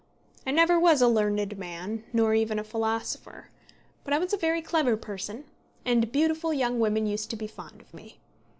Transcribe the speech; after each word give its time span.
I 0.47 0.51
never 0.51 0.79
was 0.79 0.99
a 1.03 1.07
learned 1.07 1.59
man, 1.59 2.03
nor 2.11 2.33
even 2.33 2.57
a 2.57 2.63
philosopher. 2.63 3.51
But 4.03 4.15
I 4.15 4.17
was 4.17 4.33
a 4.33 4.37
very 4.37 4.59
clever 4.63 4.97
person, 4.97 5.43
and 5.85 6.11
beautiful 6.11 6.51
young 6.51 6.79
women 6.79 7.05
used 7.05 7.29
to 7.29 7.35
be 7.35 7.45
fond 7.45 7.81
of 7.81 7.93
me. 7.93 8.19